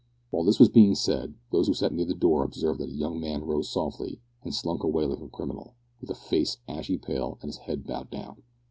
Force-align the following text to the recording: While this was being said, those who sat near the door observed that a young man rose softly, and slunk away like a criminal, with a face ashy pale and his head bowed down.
While 0.31 0.45
this 0.45 0.59
was 0.59 0.69
being 0.69 0.95
said, 0.95 1.35
those 1.51 1.67
who 1.67 1.75
sat 1.75 1.93
near 1.93 2.07
the 2.07 2.15
door 2.15 2.43
observed 2.43 2.79
that 2.79 2.89
a 2.89 2.91
young 2.91 3.19
man 3.19 3.45
rose 3.45 3.69
softly, 3.69 4.19
and 4.43 4.51
slunk 4.51 4.81
away 4.81 5.05
like 5.05 5.21
a 5.21 5.27
criminal, 5.29 5.75
with 5.99 6.09
a 6.09 6.15
face 6.15 6.57
ashy 6.67 6.97
pale 6.97 7.37
and 7.43 7.49
his 7.49 7.57
head 7.57 7.85
bowed 7.85 8.09
down. 8.09 8.41